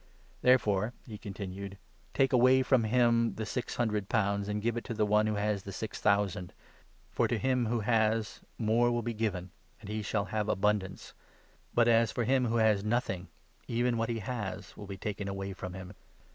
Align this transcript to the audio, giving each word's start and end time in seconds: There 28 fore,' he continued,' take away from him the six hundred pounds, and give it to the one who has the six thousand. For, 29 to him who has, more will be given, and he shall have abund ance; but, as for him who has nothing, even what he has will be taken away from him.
There 0.41 0.57
28 0.57 0.61
fore,' 0.61 0.93
he 1.05 1.17
continued,' 1.19 1.77
take 2.15 2.33
away 2.33 2.63
from 2.63 2.85
him 2.85 3.35
the 3.35 3.45
six 3.45 3.75
hundred 3.75 4.09
pounds, 4.09 4.47
and 4.47 4.59
give 4.59 4.75
it 4.75 4.83
to 4.85 4.95
the 4.95 5.05
one 5.05 5.27
who 5.27 5.35
has 5.35 5.61
the 5.61 5.71
six 5.71 6.01
thousand. 6.01 6.53
For, 7.11 7.27
29 7.27 7.27
to 7.39 7.47
him 7.47 7.65
who 7.67 7.79
has, 7.81 8.41
more 8.57 8.91
will 8.91 9.03
be 9.03 9.13
given, 9.13 9.51
and 9.79 9.89
he 9.89 10.01
shall 10.01 10.25
have 10.25 10.47
abund 10.47 10.81
ance; 10.81 11.13
but, 11.75 11.87
as 11.87 12.11
for 12.11 12.23
him 12.23 12.45
who 12.47 12.55
has 12.55 12.83
nothing, 12.83 13.27
even 13.67 13.95
what 13.95 14.09
he 14.09 14.17
has 14.17 14.75
will 14.75 14.87
be 14.87 14.97
taken 14.97 15.27
away 15.27 15.53
from 15.53 15.75
him. 15.75 15.93